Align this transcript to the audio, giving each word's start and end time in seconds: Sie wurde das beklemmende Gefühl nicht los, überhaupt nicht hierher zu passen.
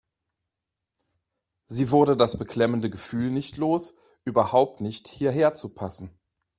Sie 1.65 1.91
wurde 1.91 2.17
das 2.17 2.35
beklemmende 2.39 2.89
Gefühl 2.89 3.29
nicht 3.29 3.57
los, 3.57 3.93
überhaupt 4.25 4.81
nicht 4.81 5.07
hierher 5.07 5.53
zu 5.53 5.69
passen. 5.75 6.17